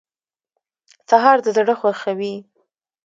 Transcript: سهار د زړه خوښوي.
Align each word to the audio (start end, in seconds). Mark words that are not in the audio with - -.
سهار 1.09 1.37
د 1.45 1.47
زړه 1.57 1.73
خوښوي. 1.79 2.35